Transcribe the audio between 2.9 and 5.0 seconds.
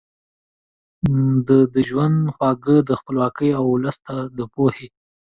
خپلواکۍ او ولس ته د پوهې